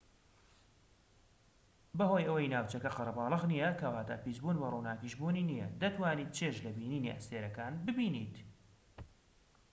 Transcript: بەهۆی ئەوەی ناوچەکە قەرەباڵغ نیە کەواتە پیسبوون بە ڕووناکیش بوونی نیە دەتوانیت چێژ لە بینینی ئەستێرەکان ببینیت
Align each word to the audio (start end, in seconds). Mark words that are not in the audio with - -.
بەهۆی 1.97 2.27
ئەوەی 2.27 2.51
ناوچەکە 2.53 2.89
قەرەباڵغ 2.97 3.43
نیە 3.51 3.69
کەواتە 3.81 4.15
پیسبوون 4.23 4.57
بە 4.61 4.67
ڕووناکیش 4.73 5.13
بوونی 5.19 5.47
نیە 5.51 5.67
دەتوانیت 5.81 6.29
چێژ 6.37 6.55
لە 6.65 6.71
بینینی 6.77 7.13
ئەستێرەکان 7.13 7.73
ببینیت 7.85 8.35